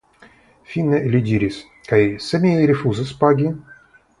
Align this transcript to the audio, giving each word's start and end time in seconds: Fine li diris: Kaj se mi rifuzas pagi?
Fine 0.69 1.01
li 1.15 1.21
diris: 1.27 1.59
Kaj 1.91 2.01
se 2.29 2.43
mi 2.47 2.55
rifuzas 2.73 3.17
pagi? 3.21 3.53